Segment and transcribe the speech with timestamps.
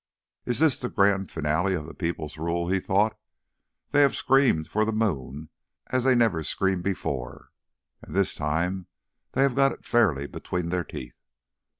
[0.47, 3.15] "Is this the grand finale of the people's rule?" he thought.
[3.91, 5.49] "They have screamed for the moon
[5.91, 7.51] as they never screamed before,
[8.01, 8.87] and this time
[9.33, 11.19] they have got it fairly between their teeth.